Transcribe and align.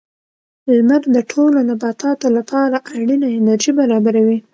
•لمر 0.73 1.01
د 1.15 1.17
ټولو 1.31 1.57
نباتاتو 1.69 2.27
لپاره 2.37 2.77
اړینه 2.99 3.27
انرژي 3.37 3.71
برابروي. 3.79 4.37